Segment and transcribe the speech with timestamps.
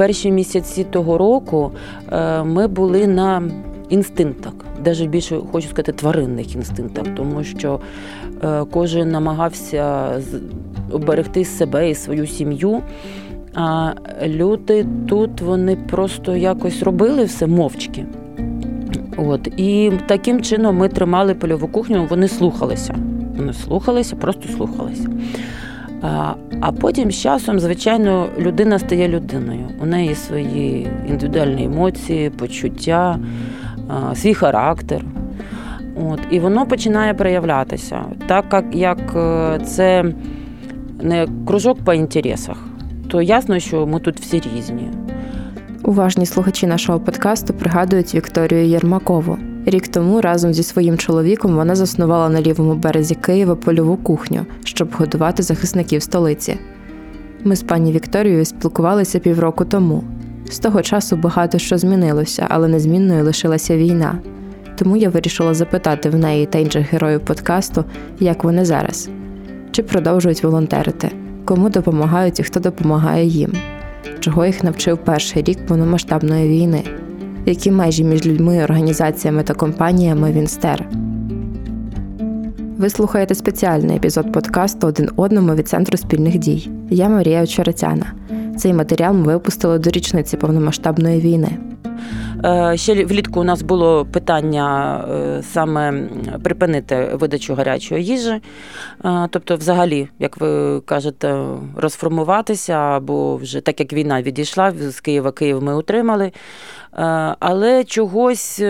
[0.00, 1.72] перші місяці того року
[2.12, 3.42] е, ми були на
[3.88, 4.52] інстинктах,
[4.84, 7.80] навіть більше хочу сказати, тваринних інстинктах, тому що
[8.44, 10.10] е, кожен намагався
[10.92, 12.80] оберегти себе і свою сім'ю.
[13.54, 13.92] А
[14.26, 18.06] люди тут вони просто якось робили все мовчки.
[19.16, 22.94] От І таким чином ми тримали польову кухню, вони слухалися.
[23.36, 25.08] Вони слухалися, просто слухалися.
[26.60, 29.68] А потім з часом, звичайно, людина стає людиною.
[29.82, 33.18] У неї свої індивідуальні емоції, почуття,
[34.14, 35.04] свій характер.
[36.08, 38.02] От, І воно починає проявлятися.
[38.26, 40.04] Так як е, це
[41.00, 42.56] не кружок по інтересах,
[43.08, 44.88] то ясно, що ми тут всі різні.
[45.84, 49.38] Уважні слухачі нашого подкасту пригадують Вікторію Єрмакову.
[49.66, 54.88] Рік тому разом зі своїм чоловіком вона заснувала на лівому березі Києва польову кухню, щоб
[54.92, 56.58] годувати захисників столиці.
[57.44, 60.04] Ми з пані Вікторією спілкувалися півроку тому.
[60.50, 64.18] З того часу багато що змінилося, але незмінною лишилася війна.
[64.76, 67.84] Тому я вирішила запитати в неї та інших героїв подкасту,
[68.20, 69.10] як вони зараз,
[69.70, 71.10] чи продовжують волонтерити,
[71.44, 73.52] кому допомагають і хто допомагає їм,
[74.20, 76.84] чого їх навчив перший рік повномасштабної війни
[77.46, 80.88] які межі між людьми, організаціями та компаніями він стер.
[82.78, 86.70] Ви слухаєте спеціальний епізод подкасту один одному від Центру спільних дій.
[86.90, 88.12] Я Марія Очеретяна.
[88.58, 91.48] Цей матеріал ми випустили до річниці повномасштабної війни.
[92.44, 96.08] Е, ще влітку у нас було питання е, саме
[96.42, 98.40] припинити видачу гарячої їжі,
[99.04, 101.44] е, тобто, взагалі, як ви кажете,
[101.76, 106.32] розформуватися, або вже так як війна відійшла з Києва, Київ ми утримали.
[107.38, 108.62] Але чогось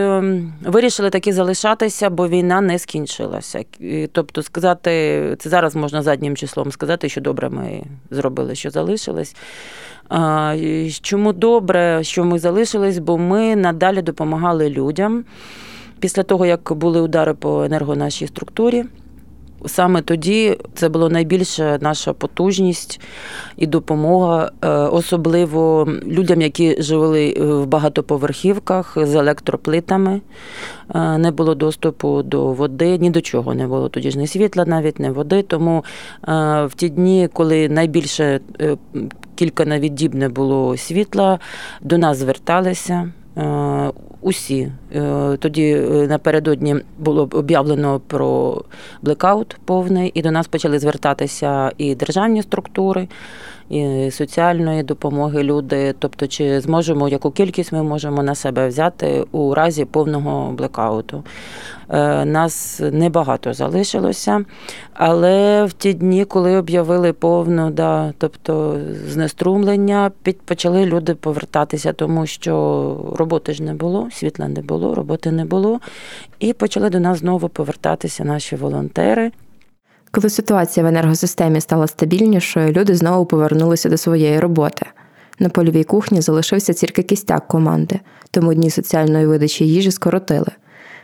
[0.64, 3.64] вирішили таки залишатися, бо війна не скінчилася.
[4.12, 4.91] Тобто, сказати,
[5.38, 9.36] це зараз можна заднім числом сказати, що добре ми зробили, що залишились.
[11.02, 15.25] Чому добре, що ми залишились, бо ми надалі допомагали людям
[16.00, 18.84] після того, як були удари по енергонашій структурі.
[19.66, 23.00] Саме тоді це була найбільша наша потужність
[23.56, 30.20] і допомога, е, особливо людям, які жили в багатоповерхівках з електроплитами.
[30.94, 34.65] Е, не було доступу до води, ні до чого не було тоді ж ні світла,
[34.66, 35.43] навіть не води.
[35.43, 35.84] Тому
[36.28, 38.41] е, в ті дні, коли найбільше
[39.34, 41.38] кілька навіть діб не було світла,
[41.81, 43.12] до нас зверталися.
[43.36, 44.72] Е, усі.
[44.94, 48.62] Е, тоді е, напередодні було об'явлено про
[49.02, 53.08] блекаут повний, і до нас почали звертатися і державні структури,
[53.70, 55.94] і соціальної допомоги люди.
[55.98, 61.25] Тобто, чи зможемо яку кількість ми можемо на себе взяти у разі повного блекауту.
[61.88, 64.44] Е, нас небагато залишилося,
[64.94, 70.10] але в ті дні, коли об'явили повну, да, тобто знеструмлення,
[70.44, 75.81] почали люди повертатися, тому що роботи ж не було, світла не було, роботи не було.
[76.38, 79.31] І почали до нас знову повертатися наші волонтери.
[80.12, 84.87] Коли ситуація в енергосистемі стала стабільнішою, люди знову повернулися до своєї роботи.
[85.38, 88.00] На польовій кухні залишився тільки кістяк команди,
[88.31, 90.50] тому дні соціальної видачі їжі скоротили.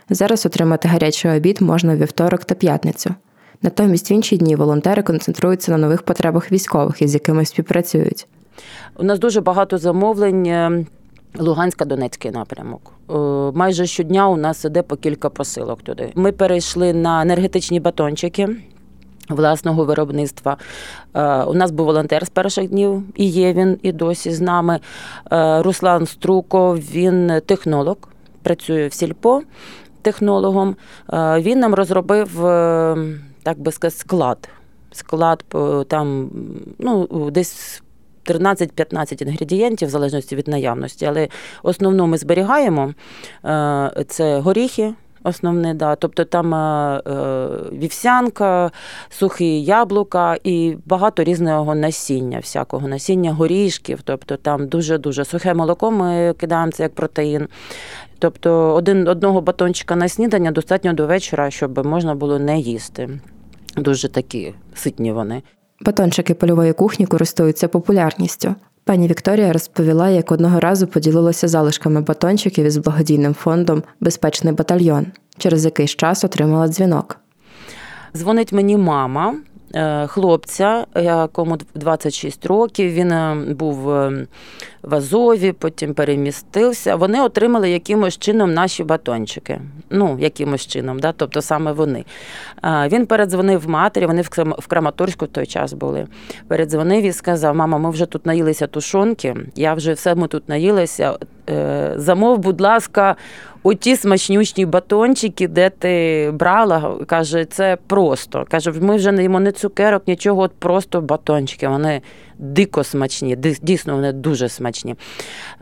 [0.09, 3.15] Зараз отримати гарячий обід можна вівторок та п'ятницю.
[3.61, 8.27] Натомість в інші дні волонтери концентруються на нових потребах військових, із якими співпрацюють.
[8.95, 10.45] У нас дуже багато замовлень.
[10.45, 10.85] Е,
[11.39, 12.93] Луганська, Донецький напрямок.
[13.09, 13.13] Е,
[13.55, 16.11] майже щодня у нас іде по кілька посилок туди.
[16.15, 18.49] Ми перейшли на енергетичні батончики.
[19.29, 20.57] Власного виробництва
[21.13, 24.79] е, у нас був волонтер з перших днів, і є він і досі з нами.
[25.59, 27.97] Руслан Струков, він технолог,
[28.43, 29.41] працює в сільпо
[30.07, 30.75] технологом.
[31.13, 32.97] Е, він нам розробив, е,
[33.43, 34.49] так би сказати, склад.
[34.91, 35.43] Склад
[35.87, 36.29] там
[36.79, 37.81] ну, десь
[38.25, 41.05] 13-15 інгредієнтів, в залежності від наявності.
[41.05, 41.27] Але
[41.63, 42.93] основну ми зберігаємо
[43.45, 44.93] е, це горіхи.
[45.27, 45.95] Основне, да.
[45.95, 47.01] Тобто там е,
[47.71, 48.71] вівсянка,
[49.09, 54.01] сухі яблука і багато різного насіння, всякого насіння, горішків.
[54.03, 57.47] Тобто там дуже-дуже сухе молоко ми кидаємо це як протеїн.
[58.19, 63.09] Тобто один одного батончика на снідання достатньо до вечора, щоб можна було не їсти.
[63.77, 65.41] Дуже такі ситні вони.
[65.81, 68.55] Батончики польової кухні користуються популярністю.
[68.87, 75.05] Пані Вікторія розповіла, як одного разу поділилася залишками батончиків із благодійним фондом Безпечний батальйон.
[75.37, 77.19] Через якийсь час отримала дзвінок.
[78.15, 79.35] Дзвонить мені мама
[80.07, 82.91] хлопця, якому 26 років.
[82.91, 83.13] Він
[83.55, 83.75] був
[84.87, 86.95] в Азові, потім перемістився.
[86.95, 89.61] Вони отримали якимось чином наші батончики.
[89.89, 91.11] Ну, якимось чином, да?
[91.11, 92.05] тобто саме вони.
[92.63, 94.21] Він передзвонив матері, вони
[94.57, 96.07] в Краматорську в той час були.
[96.47, 101.17] Передзвонив і сказав: Мама, ми вже тут наїлися тушонки, я вже все ми тут наїлися.
[101.95, 103.15] Замов, будь ласка,
[103.67, 108.45] оті смачнючні батончики, де ти брала, каже, це просто.
[108.49, 111.67] Каже, ми вже не їмо не цукерок, нічого, от просто батончики.
[111.67, 112.01] Вони
[112.37, 114.95] дико смачні, дійсно, вони дуже смачні.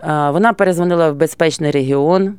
[0.07, 2.35] Вона перезвонила в безпечний регіон.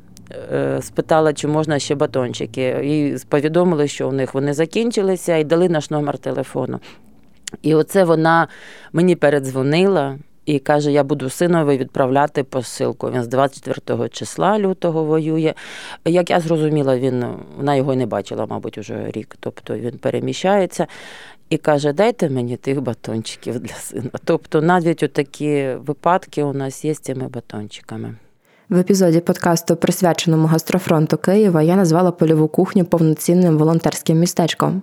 [0.53, 5.69] Е, спитала, чи можна ще батончики, і повідомили, що у них вони закінчилися, і дали
[5.69, 6.79] наш номер телефону.
[7.61, 8.47] І оце вона
[8.93, 10.17] мені передзвонила
[10.47, 13.11] і каже: Я буду синові відправляти посилку.
[13.11, 15.53] Він з 24 числа лютого воює.
[16.05, 17.25] Як я зрозуміла, він
[17.57, 19.35] вона його не бачила, мабуть, уже рік.
[19.39, 20.87] Тобто він переміщається.
[21.49, 24.09] І каже, дайте мені тих батончиків для сина.
[24.23, 28.15] Тобто, навіть у такі випадки у нас є з цими батончиками.
[28.69, 34.81] В епізоді подкасту, присвяченому гастрофронту Києва, я назвала польову кухню повноцінним волонтерським містечком.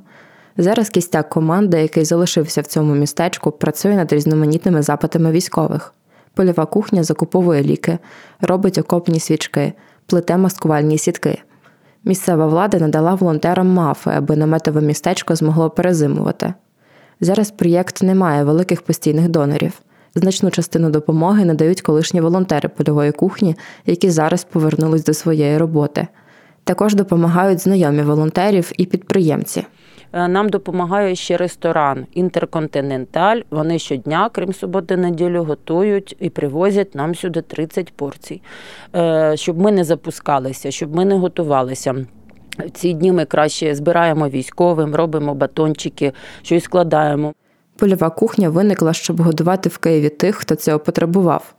[0.56, 5.94] Зараз кістяк команди, який залишився в цьому містечку, працює над різноманітними запитами військових.
[6.34, 7.98] Польова кухня закуповує ліки,
[8.40, 9.72] робить окопні свічки,
[10.06, 11.38] плете маскувальні сітки.
[12.04, 16.54] Місцева влада надала волонтерам мафи, аби наметове містечко змогло перезимувати.
[17.20, 19.72] Зараз проєкт не має великих постійних донорів.
[20.14, 26.06] Значну частину допомоги надають колишні волонтери польової кухні, які зараз повернулись до своєї роботи.
[26.64, 29.66] Також допомагають знайомі волонтерів і підприємці.
[30.14, 33.40] Е, нам допомагає ще ресторан Інтерконтиненталь.
[33.50, 38.42] Вони щодня, крім суботи, неділю, готують і привозять нам сюди 30 порцій,
[38.96, 42.06] е, щоб ми не запускалися, щоб ми не готувалися.
[42.58, 46.12] В ці дні ми краще збираємо військовим, робимо батончики,
[46.42, 47.34] щось складаємо.
[47.76, 51.54] Польова кухня виникла, щоб годувати в Києві тих, хто цього потребував.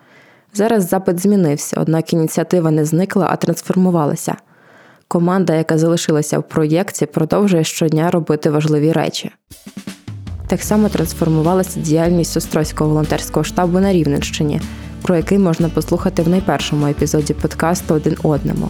[0.53, 4.35] Зараз запит змінився, однак ініціатива не зникла, а трансформувалася.
[5.15, 9.31] Команда, яка залишилася в проєкті, продовжує щодня робити важливі речі.
[10.47, 14.61] Так само трансформувалася діяльність Острозького волонтерського штабу на Рівненщині,
[15.01, 18.69] про який можна послухати в найпершому епізоді подкасту один одному.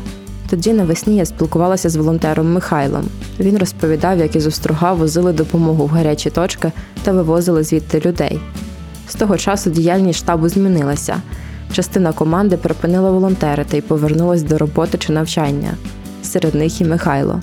[0.50, 3.06] Тоді навесні я спілкувалася з волонтером Михайлом.
[3.40, 6.72] Він розповідав, як із острога возили допомогу в гарячі точки
[7.04, 8.40] та вивозили звідти людей.
[9.08, 11.22] З того часу діяльність штабу змінилася.
[11.74, 15.74] Частина команди припинила волонтерити і повернулась до роботи чи навчання
[16.26, 17.42] серед них і Михайло.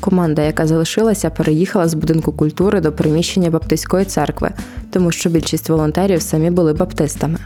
[0.00, 4.50] Команда, яка залишилася, переїхала з будинку культури до приміщення Баптистської церкви,
[4.90, 7.38] тому що більшість волонтерів самі були баптистами.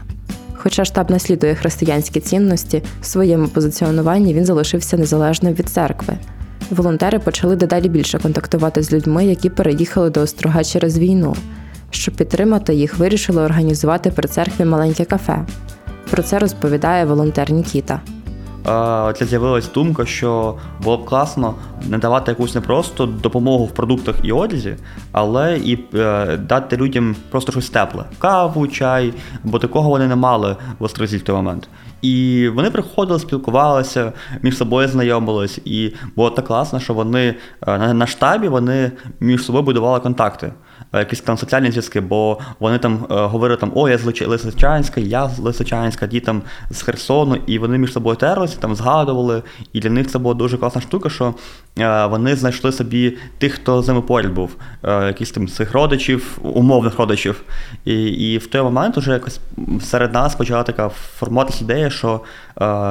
[0.55, 6.13] Хоча штаб наслідує християнські цінності, в своєму позиціонуванні він залишився незалежним від церкви.
[6.69, 11.35] Волонтери почали дедалі більше контактувати з людьми, які переїхали до острога через війну.
[11.89, 15.45] Щоб підтримати їх, вирішили організувати при церкві маленьке кафе.
[16.09, 18.01] Про це розповідає волонтер Нікіта
[19.15, 21.55] це з'явилась думка, що було б класно
[21.89, 24.75] не давати якусь не просто допомогу в продуктах і одязі,
[25.11, 29.13] але і е, дати людям просто щось тепле каву, чай,
[29.43, 31.69] бо такого вони не мали в Острозі в той момент.
[32.01, 37.35] І вони приходили, спілкувалися, між собою знайомились, і було так класно, що вони
[37.67, 40.53] е, на штабі вони між собою будували контакти.
[40.93, 45.01] Е, якісь там соціальні зв'язки, бо вони там е, говорили там, о, я з Лисичанська,
[45.01, 49.43] я з Лисичанська, ті там з Херсону, і вони між собою терлися, там згадували.
[49.73, 51.33] І для них це була дуже класна штука, що
[51.79, 56.99] е, вони знайшли собі тих, хто з ними поряд був, якісь там цих родичів, умовних
[56.99, 57.43] родичів.
[57.85, 59.39] І і в той момент вже якось
[59.81, 62.21] серед нас почала така формуватися ідея, що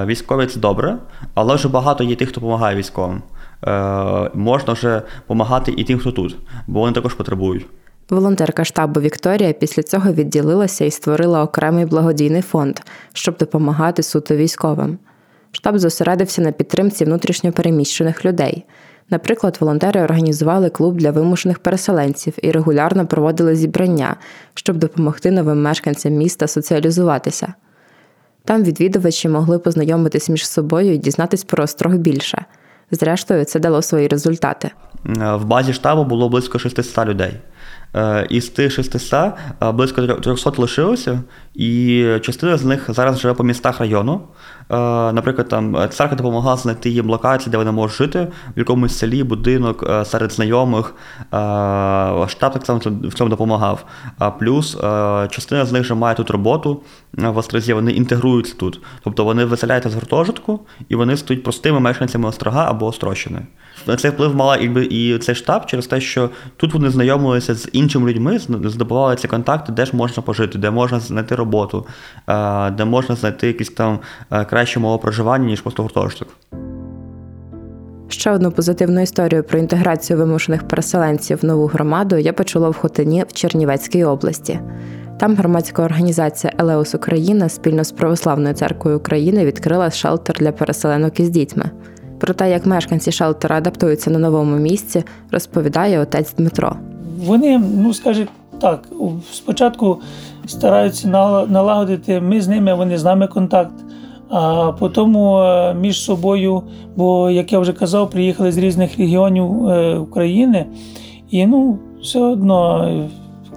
[0.06, 0.96] військові це добре,
[1.34, 3.22] але вже багато є тих, хто допомагає військовим.
[4.34, 7.66] Можна вже допомагати і тим, хто тут, бо вони також потребують.
[8.12, 12.80] Волонтерка штабу Вікторія після цього відділилася і створила окремий благодійний фонд,
[13.12, 14.98] щоб допомагати суто військовим.
[15.52, 18.64] Штаб зосередився на підтримці внутрішньопереміщених людей.
[19.10, 24.16] Наприклад, волонтери організували клуб для вимушених переселенців і регулярно проводили зібрання,
[24.54, 27.54] щоб допомогти новим мешканцям міста соціалізуватися.
[28.44, 32.44] Там відвідувачі могли познайомитись між собою і дізнатись про острог більше.
[32.90, 34.70] Зрештою, це дало свої результати.
[35.14, 37.40] В базі штабу було близько 600 людей.
[37.96, 41.20] Е, із тих 600 е, близько 300 лишилося,
[41.54, 44.20] І частина з них зараз живе по містах району.
[44.70, 44.76] Е,
[45.12, 49.90] наприклад, там церква допомагала знайти їм локації, де вони можуть жити, в якомусь селі, будинок
[50.04, 50.94] серед знайомих.
[52.28, 53.84] Штаб так само в цьому допомагав.
[54.18, 54.76] А плюс
[55.30, 58.80] частина з них вже має тут роботу в Острозі, вони інтегруються тут.
[59.04, 63.46] Тобто вони виселяються з гуртожитку і вони стають простими мешканцями Острога або Острощини.
[63.98, 68.38] Цей вплив мала і цей штаб через те, що тут вони знайомилися з іншими людьми,
[68.64, 71.86] здобували ці контакти, де ж можна пожити, де можна знайти роботу,
[72.72, 73.98] де можна знайти якісь там
[74.50, 76.28] краще мову проживання, ніж просто гуртожиток.
[78.08, 83.24] Ще одну позитивну історію про інтеграцію вимушених переселенців в нову громаду я почула в Хотині
[83.28, 84.60] в Чернівецькій області.
[85.20, 91.30] Там громадська організація Елеус Україна спільно з Православною церквою України відкрила шелтер для переселенок із
[91.30, 91.70] дітьми.
[92.20, 96.76] Про те, як мешканці шелтера адаптуються на новому місці, розповідає отець Дмитро.
[97.26, 98.28] Вони, ну скажімо
[98.60, 98.88] так,
[99.32, 100.00] спочатку
[100.46, 101.08] стараються
[101.48, 103.74] налагодити ми з ними, вони з нами контакт.
[104.28, 106.62] А потім е, між собою,
[106.96, 110.66] бо, як я вже казав, приїхали з різних регіонів е, України,
[111.30, 112.90] і ну, все одно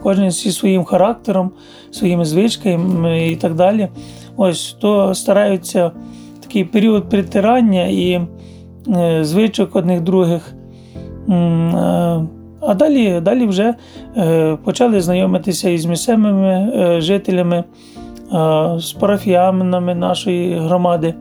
[0.03, 1.51] кожен зі своїм характером,
[1.91, 3.87] своїми звичками і так далі.
[4.37, 5.91] Ось то стараються
[6.41, 8.21] такий період притирання і
[8.87, 10.53] е, звичок одних других.
[12.67, 13.73] А далі далі вже
[14.63, 17.63] почали знайомитися із місцевими жителями
[18.77, 21.13] з парафіянами нашої громади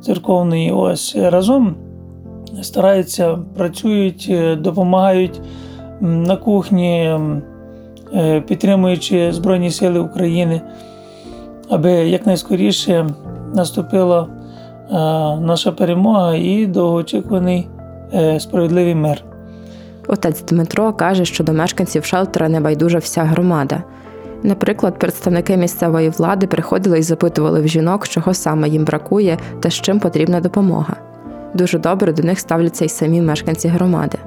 [0.00, 0.70] церковної.
[0.72, 1.74] Ось разом
[2.62, 5.40] стараються, працюють, е, допомагають
[6.00, 7.18] на кухні,
[8.14, 10.60] е, підтримуючи Збройні Сили України,
[11.70, 13.06] аби якнайскоріше
[13.54, 14.28] наступила
[15.40, 17.68] наша перемога і довгоочікуваний
[18.14, 19.24] е, справедливий мир.
[20.08, 23.82] Отець Дмитро каже, що до мешканців шелтера не байдужа вся громада.
[24.42, 29.74] Наприклад, представники місцевої влади приходили і запитували в жінок, чого саме їм бракує та з
[29.74, 30.96] чим потрібна допомога.
[31.54, 34.18] Дуже добре до них ставляться й самі мешканці громади.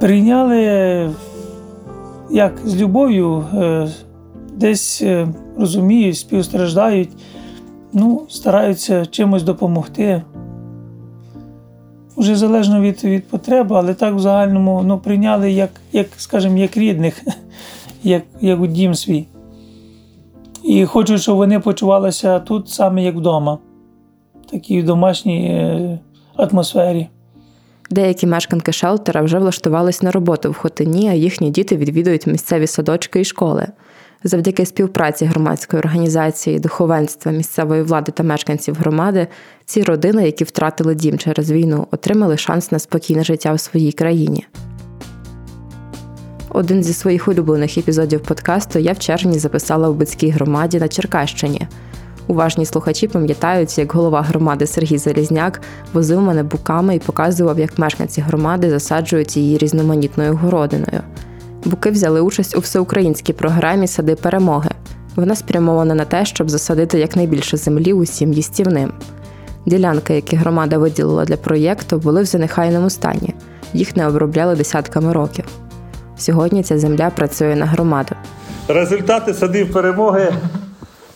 [0.00, 1.10] Прийняли
[2.30, 3.88] як з любов'ю, е,
[4.52, 5.28] десь е,
[5.58, 7.10] розуміють, співстраждають,
[7.92, 10.22] ну, стараються чимось допомогти.
[12.16, 16.76] Уже залежно від від потреби, але так в загальному ну, прийняли як, як скажімо, як
[16.76, 17.22] рідних,
[18.02, 19.26] як, як у дім свій.
[20.64, 23.58] І хочу, щоб вони почувалися тут саме як вдома,
[24.42, 25.98] в такій домашній е,
[26.36, 27.08] атмосфері.
[27.90, 33.20] Деякі мешканки шелтера вже влаштувались на роботу в Хотині, а їхні діти відвідують місцеві садочки
[33.20, 33.66] і школи.
[34.26, 39.26] Завдяки співпраці громадської організації, духовенства, місцевої влади та мешканців громади,
[39.64, 44.46] ці родини, які втратили дім через війну, отримали шанс на спокійне життя в своїй країні.
[46.48, 51.68] Один зі своїх улюблених епізодів подкасту я в червні записала в Бицькій громаді на Черкащині.
[52.26, 55.60] Уважні слухачі пам'ятають, як голова громади Сергій Залізняк
[55.92, 61.00] возив мене буками і показував, як мешканці громади засаджують її різноманітною городиною.
[61.64, 64.70] Буки взяли участь у всеукраїнській програмі Сади перемоги.
[65.16, 68.92] Вона спрямована на те, щоб засадити якнайбільше землі усім їстівним.
[69.66, 73.34] Ділянки, які громада виділила для проєкту, були в занехайному стані.
[73.72, 75.44] Їх не обробляли десятками років.
[76.16, 78.14] Сьогодні ця земля працює на громаду.
[78.68, 80.32] Результати садів перемоги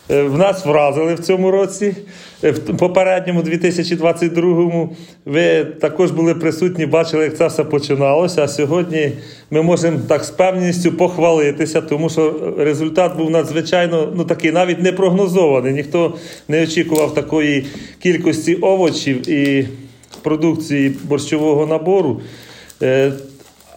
[0.09, 1.95] в нас вразили в цьому році.
[2.43, 8.43] Е, в попередньому 2022-му ви також були присутні, бачили, як це все починалося.
[8.43, 9.11] А сьогодні
[9.51, 14.91] ми можемо так з певністю похвалитися, тому що результат був надзвичайно ну такий, навіть не
[14.91, 15.73] прогнозований.
[15.73, 16.15] Ніхто
[16.47, 17.65] не очікував такої
[17.99, 19.67] кількості овочів і
[20.21, 22.21] продукції борщового набору.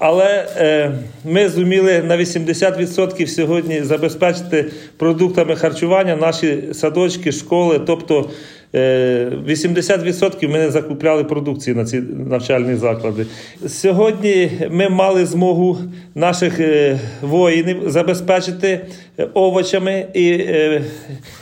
[0.04, 0.92] Але е,
[1.24, 7.80] ми зуміли на 80% сьогодні забезпечити продуктами харчування наші садочки, школи.
[7.86, 8.30] Тобто
[8.74, 13.26] 80% ми не закупляли продукції на ці навчальні заклади.
[13.66, 15.78] Сьогодні ми мали змогу
[16.14, 18.80] наших е, воїнів забезпечити
[19.18, 20.82] е, овочами і е,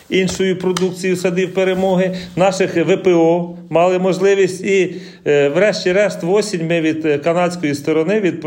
[0.08, 2.16] іншою продукцією садів перемоги.
[2.36, 4.94] Наших ВПО мали можливість і,
[5.24, 8.44] врешті-решт, в осінь ми від канадської сторони від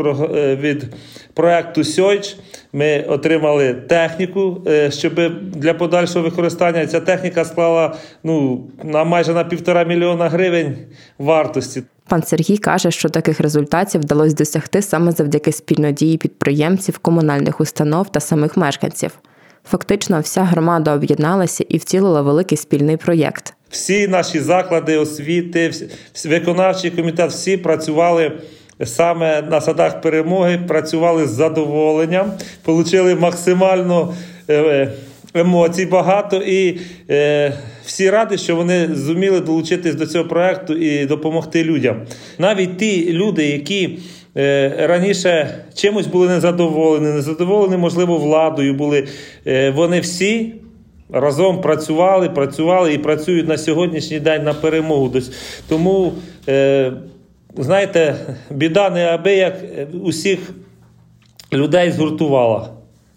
[0.60, 0.86] від
[1.34, 2.36] проекту Сьойч
[2.74, 9.84] ми отримали техніку, щоб для подальшого використання ця техніка склала ну на майже на півтора
[9.84, 10.76] мільйона гривень
[11.18, 11.82] вартості.
[12.08, 18.08] Пан Сергій каже, що таких результатів вдалося досягти саме завдяки спільної дії підприємців, комунальних установ
[18.08, 19.18] та самих мешканців.
[19.70, 23.54] Фактично, вся громада об'єдналася і втілила великий спільний проєкт.
[23.70, 25.72] Всі наші заклади освіти,
[26.24, 28.32] виконавчий комітет, всі працювали.
[28.86, 32.32] Саме на садах перемоги працювали з задоволенням,
[32.66, 34.14] отримали максимально
[34.50, 34.92] е,
[35.34, 37.52] емоцій багато, і е,
[37.84, 41.96] всі раді, що вони зуміли долучитись до цього проекту і допомогти людям.
[42.38, 43.98] Навіть ті люди, які
[44.36, 49.06] е, раніше чимось були незадоволені, незадоволені, можливо, владою були,
[49.46, 50.54] е, вони всі.
[51.12, 55.12] Разом працювали, працювали і працюють на сьогоднішній день на перемогу.
[55.68, 56.12] Тому,
[56.48, 56.92] е,
[57.56, 58.16] знаєте,
[58.50, 59.54] біда неабияк
[60.02, 60.38] усіх
[61.52, 62.68] людей згуртувала.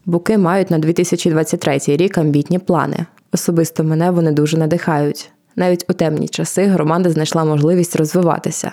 [0.06, 3.06] Буки мають на 2023 рік амбітні плани.
[3.32, 5.32] Особисто мене вони дуже надихають.
[5.56, 8.72] Навіть у темні часи громада знайшла можливість розвиватися.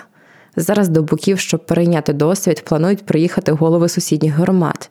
[0.55, 4.89] Зараз до буків, щоб перейняти досвід, планують приїхати голови сусідніх громад.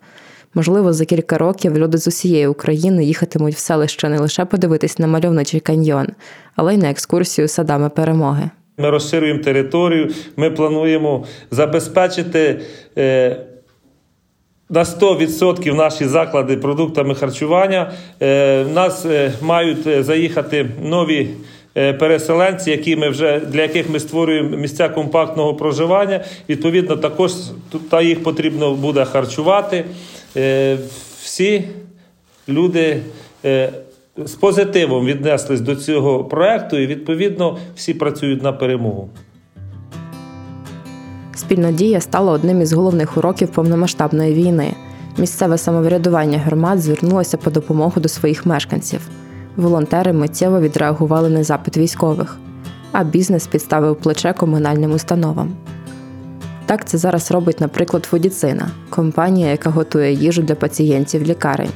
[0.54, 5.06] Можливо, за кілька років люди з усієї України їхатимуть в селище не лише подивитись на
[5.06, 6.06] мальовничий каньйон,
[6.56, 8.50] але й на екскурсію садами перемоги.
[8.78, 12.60] Ми розширюємо територію, ми плануємо забезпечити.
[12.98, 13.36] Е,
[14.70, 17.92] на 100% наші заклади продуктами харчування.
[18.22, 21.28] Е, в нас е, мають заїхати нові
[21.74, 26.24] переселенці, які ми вже для яких ми створюємо місця компактного проживання.
[26.48, 27.32] Відповідно, також
[27.90, 29.84] та їх потрібно буде харчувати.
[31.22, 31.64] Всі
[32.48, 33.00] люди
[34.16, 39.10] з позитивом віднеслись до цього проекту, і відповідно всі працюють на перемогу.
[41.34, 44.74] Спільна дія стала одним із головних уроків повномасштабної війни.
[45.18, 49.00] Місцеве самоврядування громад звернулося по допомогу до своїх мешканців.
[49.56, 52.38] Волонтери миттєво відреагували на запит військових,
[52.92, 55.56] а бізнес підставив плече комунальним установам.
[56.66, 61.70] Так це зараз робить, наприклад, Фудіцина компанія, яка готує їжу для пацієнтів лікарень.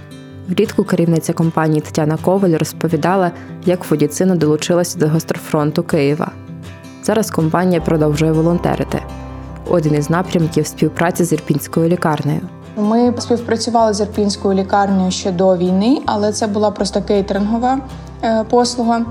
[0.48, 3.30] Влітку керівниця компанії Тетяна Коваль розповідала,
[3.66, 6.30] як Фудіцина долучилася до гострофронту Києва.
[7.02, 9.02] Зараз компанія продовжує волонтерити
[9.70, 12.40] один із напрямків співпраці з Ірпінською лікарнею.
[12.76, 17.78] Ми співпрацювали з Ірпінською лікарнею ще до війни, але це була просто кейтерингова
[18.22, 19.04] е, послуга.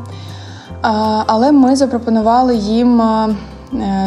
[1.28, 3.36] Але ми запропонували їм е,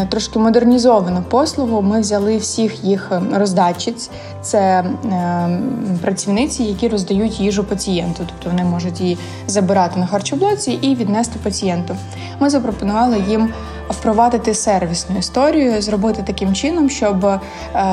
[0.09, 1.83] трошки модернізовану послугу.
[1.83, 4.11] Ми взяли всіх їх роздатчиць.
[4.43, 5.61] Це е,
[6.03, 11.97] працівниці, які роздають їжу пацієнту, тобто вони можуть її забирати на харчоблоці і віднести пацієнту.
[12.41, 13.49] Ми запропонували їм
[13.89, 17.41] впровадити сервісну історію, зробити таким чином, щоб е,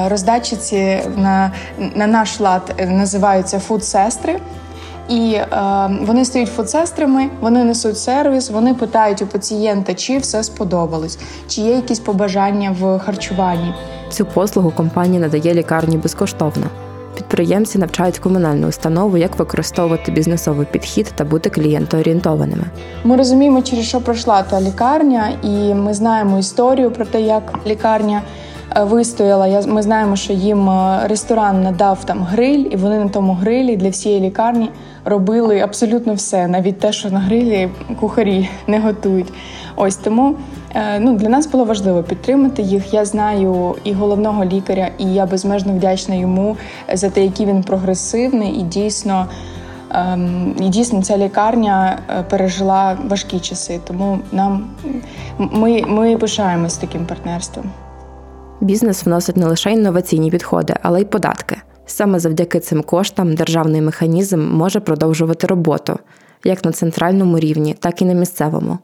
[0.08, 1.52] роздатчиці на,
[1.96, 4.40] на наш лад називаються фуд-сестри.
[5.10, 5.48] І е,
[6.02, 11.76] вони стають фудсестрами, вони несуть сервіс, вони питають у пацієнта, чи все сподобалось, чи є
[11.76, 13.74] якісь побажання в харчуванні.
[14.10, 16.66] Цю послугу компанія надає лікарні безкоштовно.
[17.16, 22.64] Підприємці навчають комунальну установу, як використовувати бізнесовий підхід та бути клієнтоорієнтованими.
[23.04, 28.22] Ми розуміємо, через що пройшла та лікарня, і ми знаємо історію про те, як лікарня
[28.76, 29.62] е, вистояла.
[29.68, 33.90] Ми знаємо, що їм е, ресторан надав там гриль, і вони на тому грилі для
[33.90, 34.70] всієї лікарні
[35.06, 39.34] робили абсолютно все, навіть те, що на грилі кухарі не готують.
[39.76, 40.36] Ось тому
[40.78, 42.94] Е, ну, Для нас було важливо підтримати їх.
[42.94, 46.58] Я знаю і головного лікаря, і я безмежно вдячна йому
[46.94, 49.28] за те, який він прогресивний і дійсно.
[49.92, 52.00] Ем, і дійсно ця лікарня
[52.30, 54.66] пережила важкі часи, тому нам
[55.38, 57.66] ми ми пишаємось таким партнерством.
[58.62, 61.58] Бізнес вносить не лише інноваційні підходи, але й податки.
[61.86, 66.00] Саме завдяки цим коштам державний механізм може продовжувати роботу
[66.44, 68.78] як на центральному рівні, так і на місцевому.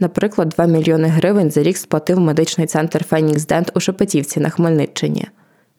[0.00, 5.28] Наприклад, 2 мільйони гривень за рік сплатив медичний центр Фенікс Дент у Шепетівці на Хмельниччині.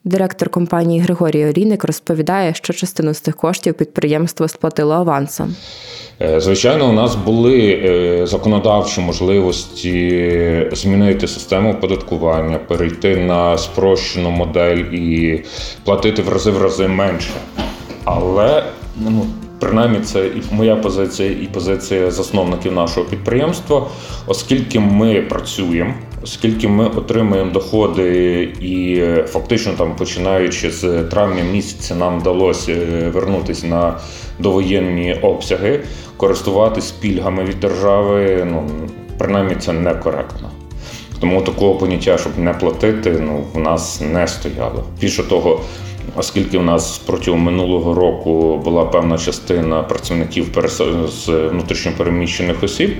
[0.04, 5.54] Директор компанії Григорій Олійник розповідає, що частину з цих коштів підприємство сплатило авансом.
[6.22, 14.76] Е, звичайно, у нас були е, законодавчі можливості змінити систему оподаткування, перейти на спрощену модель
[14.76, 15.42] і
[15.84, 17.30] платити в рази в рази менше.
[18.04, 18.64] Але
[18.96, 19.26] ну,
[19.60, 23.86] Принаймні, це і моя позиція, і позиція засновників нашого підприємства,
[24.26, 32.20] оскільки ми працюємо, оскільки ми отримуємо доходи, і фактично там, починаючи з травня місяця, нам
[32.20, 33.98] вдалося е, вернутися на
[34.38, 35.80] довоєнні обсяги,
[36.16, 38.46] користуватись пільгами від держави.
[38.50, 38.70] Ну
[39.18, 40.50] принаймні це некоректно.
[41.20, 44.84] Тому такого поняття, щоб не платити, ну в нас не стояло.
[45.00, 45.60] Більше того
[46.16, 50.46] оскільки в нас протягом минулого року була певна частина працівників
[51.08, 52.90] з внутрішньопереміщених осіб.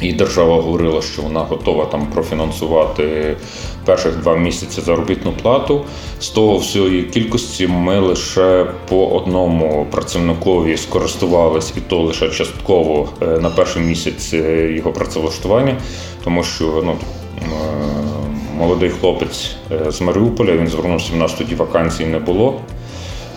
[0.00, 3.36] І держава говорила, що вона готова там профінансувати
[3.84, 5.84] перших два місяці заробітну плату.
[6.20, 13.26] З того всієї кількості ми лише по одному працівникові скористувались, і то лише частково е,
[13.26, 15.76] на перший місяць е, його працевлаштування,
[16.24, 16.94] тому що ну
[18.58, 20.52] молодий хлопець е, з Маріуполя.
[20.52, 22.60] Він звернувся в нас тоді вакансій не було.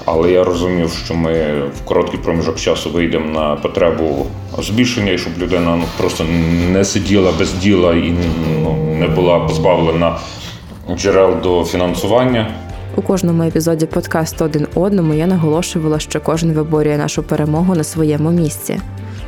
[0.05, 1.33] Але я розумів, що ми
[1.67, 4.25] в короткий проміжок часу вийдемо на потребу
[4.59, 6.25] збільшення, і щоб людина ну, просто
[6.71, 8.13] не сиділа без діла і
[8.63, 10.17] ну, не була позбавлена
[10.97, 12.47] джерел до фінансування.
[12.95, 18.31] У кожному епізоді подкасту один одному я наголошувала, що кожен виборює нашу перемогу на своєму
[18.31, 18.79] місці.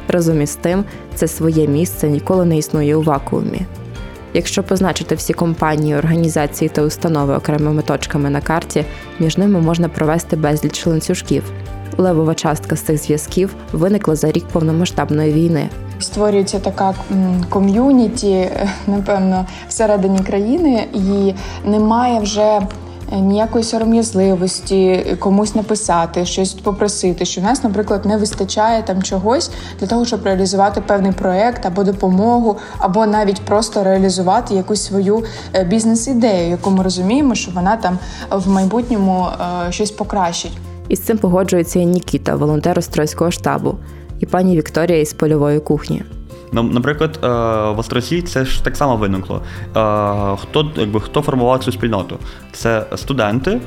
[0.07, 0.83] Разом із тим,
[1.15, 3.61] це своє місце ніколи не існує у вакуумі.
[4.36, 8.86] Якщо позначити всі компанії, організації та установи окремими точками на карті,
[9.19, 11.52] між ними можна провести безліч ланцюжків.
[11.98, 15.69] Левова частка з цих зв'язків виникла за рік повномасштабної війни.
[16.00, 16.93] Створюється така
[17.50, 18.50] ком'юніті,
[18.88, 21.34] напевно, всередині країни, і
[21.69, 22.62] немає вже
[23.11, 29.87] ніякої сором'язливості комусь написати, щось попросити, що в нас, наприклад, не вистачає там чогось для
[29.87, 36.49] того, щоб реалізувати певний проект або допомогу, або навіть просто реалізувати якусь свою е, бізнес-ідею,
[36.49, 37.99] яку ми розуміємо, що вона там
[38.31, 39.27] в майбутньому
[39.67, 40.57] е, щось покращить.
[40.89, 43.75] Із цим погоджується і Нікіта, волонтер Острозького штабу,
[44.19, 46.03] і пані Вікторія із польової кухні.
[46.63, 47.27] Наприклад, е,
[47.71, 49.41] в Острозі це ж так само виникло.
[49.61, 49.71] Е,
[50.41, 52.17] хто якби, хто формував цю спільноту?
[52.51, 53.61] Це студенти,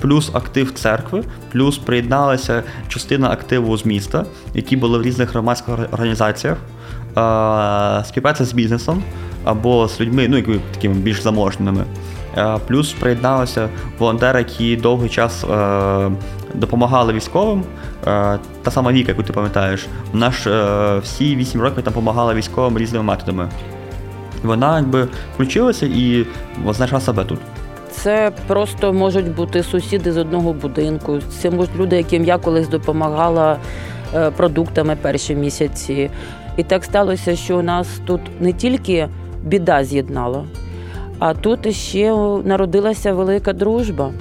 [0.00, 6.58] плюс актив церкви, плюс приєдналася частина активу з міста, які були в різних громадських організаціях,
[6.58, 9.02] е, співпраця з бізнесом
[9.44, 11.84] або з людьми, ну якби такими більш заможними.
[12.66, 13.68] Плюс приєдналися
[13.98, 15.44] волонтери, які довгий час
[16.54, 17.64] допомагали військовим.
[18.62, 23.04] Та сама Віка, яку ти пам'ятаєш, вона ж всі 8 років там допомагала військовим різними
[23.04, 23.48] методами.
[24.42, 26.26] Вона якби включилася і
[26.70, 27.38] знайшла себе тут.
[27.90, 31.18] Це просто можуть бути сусіди з одного будинку.
[31.40, 33.56] Це можуть люди, яким я колись допомагала
[34.14, 36.10] е, продуктами перші місяці.
[36.56, 39.08] І так сталося, що у нас тут не тільки
[39.44, 40.44] біда з'єднала,
[41.24, 42.12] а тут ще
[42.44, 44.12] народилася велика дружба.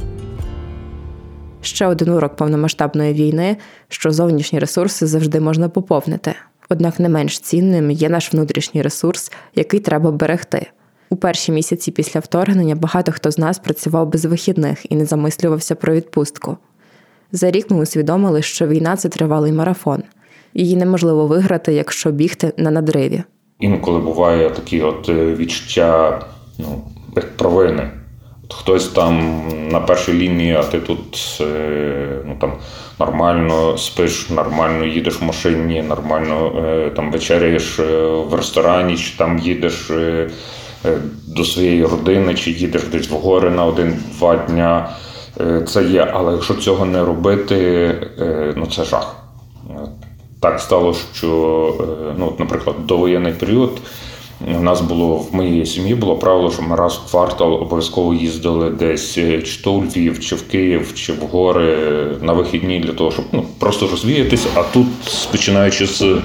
[1.61, 3.57] Ще один урок повномасштабної війни,
[3.89, 6.35] що зовнішні ресурси завжди можна поповнити.
[6.69, 10.67] Однак не менш цінним є наш внутрішній ресурс, який треба берегти.
[11.09, 15.75] У перші місяці після вторгнення багато хто з нас працював без вихідних і не замислювався
[15.75, 16.57] про відпустку.
[17.31, 20.03] За рік ми усвідомили, що війна це тривалий марафон.
[20.53, 23.23] Її неможливо виграти, якщо бігти на надриві.
[23.59, 26.21] Інколи буває такі от е, відчуття
[26.59, 26.81] ну,
[27.15, 27.91] як провини.
[28.53, 32.53] Хтось там на першій лінії, а ти тут е, ну, там,
[32.99, 39.39] нормально спиш, нормально їдеш в машині, нормально е, там вечеряєш е, в ресторані, чи там
[39.39, 39.91] їдеш
[41.27, 44.89] до своєї родини, чи їдеш десь в гори на один-два дня.
[45.67, 47.91] Це є, але якщо цього не робити,
[48.55, 49.15] ну це жах.
[50.39, 51.27] Так стало, що,
[52.17, 53.71] ну, наприклад, довоєнний період.
[54.47, 58.69] У нас було в моїй сім'ї було правило, що ми раз в квартал обов'язково їздили
[58.69, 61.77] десь е, чи то у Львів, чи в Київ, чи в гори
[62.21, 64.49] на вихідні для того, щоб ну, просто розвіятися.
[64.55, 64.87] А тут,
[65.31, 66.15] починаючи з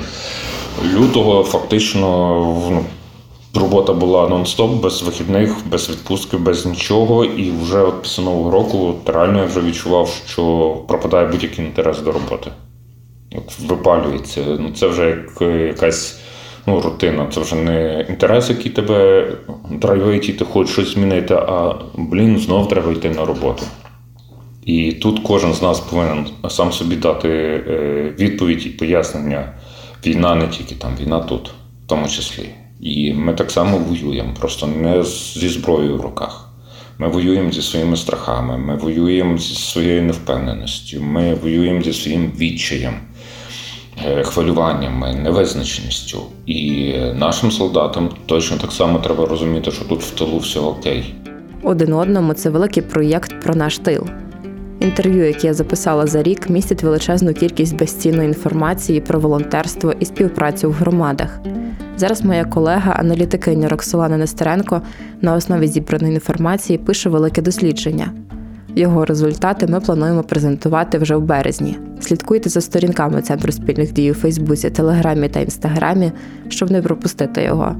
[0.94, 2.08] лютого, фактично
[2.70, 2.84] ну,
[3.60, 7.24] робота була нон-стоп, без вихідних, без відпустки, без нічого.
[7.24, 12.12] І вже от після нового року реально я вже відчував, що пропадає будь-який інтерес до
[12.12, 12.50] роботи.
[13.32, 14.40] От Випалюється.
[14.60, 16.20] Ну, Це вже як якась
[16.66, 17.26] ну, рутина.
[17.34, 19.28] Це вже не інтерес, який тебе
[19.70, 23.62] драйвить, і ти хочеш щось змінити, а блін, знов треба йти на роботу.
[24.64, 29.52] І тут кожен з нас повинен сам собі дати е, відповідь і пояснення.
[30.06, 32.48] Війна не тільки там, війна тут, в тому числі.
[32.80, 36.50] І ми так само воюємо, просто не зі зброєю в руках.
[36.98, 42.94] Ми воюємо зі своїми страхами, ми воюємо зі своєю невпевненістю, ми воюємо зі своїм відчаєм.
[44.04, 46.18] Е, хвилюваннями, невизначеністю.
[46.46, 51.14] І нашим солдатам точно так само треба розуміти, що тут в тилу все окей.
[51.62, 54.06] Один одному це великий проєкт про наш тил.
[54.80, 60.70] Інтерв'ю, яке я записала за рік, містить величезну кількість безцінної інформації про волонтерство і співпрацю
[60.70, 61.40] в громадах.
[61.96, 64.82] Зараз моя колега, аналітикиня Роксолана Нестеренко,
[65.20, 68.12] на основі зібраної інформації пише велике дослідження.
[68.78, 71.78] Його результати ми плануємо презентувати вже в березні.
[72.00, 76.12] Слідкуйте за сторінками Центру спільних дій у Фейсбуці, Телеграмі та Інстаграмі,
[76.48, 77.76] щоб не пропустити його.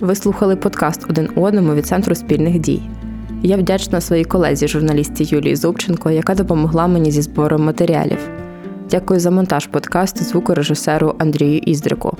[0.00, 2.82] Ви слухали подкаст один одному від Центру спільних дій.
[3.42, 8.18] Я вдячна своїй колезі, журналісті Юлії Зубченко, яка допомогла мені зі збором матеріалів.
[8.90, 12.16] Дякую за монтаж подкасту звукорежисеру Андрію Іздрику.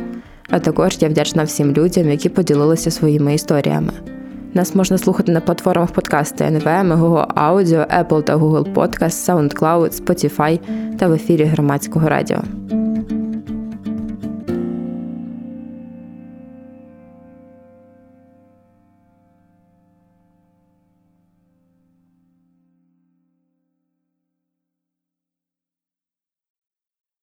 [0.51, 3.93] А також я вдячна всім людям, які поділилися своїми історіями.
[4.55, 10.61] Нас можна слухати на платформах подкасти NVM, Google Audio, Apple та Google Podcast, SoundCloud, Spotify
[10.99, 12.43] та в ефірі громадського радіо.